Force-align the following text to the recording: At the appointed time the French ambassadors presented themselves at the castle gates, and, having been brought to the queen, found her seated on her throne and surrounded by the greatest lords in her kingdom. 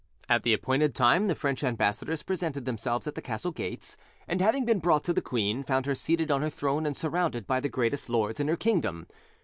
At 0.27 0.41
the 0.41 0.51
appointed 0.53 0.95
time 0.95 1.27
the 1.27 1.35
French 1.35 1.63
ambassadors 1.63 2.23
presented 2.23 2.65
themselves 2.65 3.05
at 3.05 3.13
the 3.13 3.21
castle 3.21 3.51
gates, 3.51 3.95
and, 4.27 4.41
having 4.41 4.65
been 4.65 4.79
brought 4.79 5.03
to 5.03 5.13
the 5.13 5.21
queen, 5.21 5.61
found 5.61 5.85
her 5.85 5.93
seated 5.93 6.31
on 6.31 6.41
her 6.41 6.49
throne 6.49 6.87
and 6.87 6.97
surrounded 6.97 7.45
by 7.45 7.59
the 7.59 7.69
greatest 7.69 8.09
lords 8.09 8.39
in 8.39 8.47
her 8.47 8.57
kingdom. 8.57 9.05